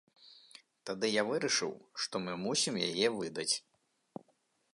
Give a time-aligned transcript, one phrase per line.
[0.89, 1.73] Тады я вырашыў,
[2.07, 3.51] што мы мусім яе выдаць.